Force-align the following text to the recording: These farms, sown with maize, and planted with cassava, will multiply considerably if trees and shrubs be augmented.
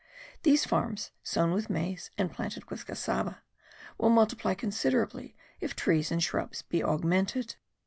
These 0.41 0.65
farms, 0.65 1.11
sown 1.21 1.51
with 1.51 1.69
maize, 1.69 2.09
and 2.17 2.31
planted 2.31 2.71
with 2.71 2.87
cassava, 2.87 3.43
will 3.99 4.09
multiply 4.09 4.55
considerably 4.55 5.35
if 5.59 5.75
trees 5.75 6.11
and 6.11 6.23
shrubs 6.23 6.63
be 6.63 6.83
augmented. 6.83 7.55